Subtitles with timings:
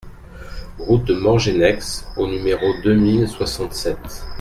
[0.79, 4.25] Route de Morgenex au numéro deux mille soixante-sept